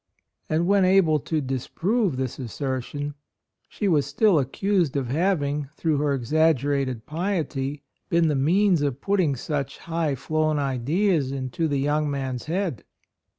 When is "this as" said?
2.17-2.49